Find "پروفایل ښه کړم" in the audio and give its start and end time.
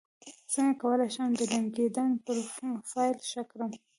2.25-3.71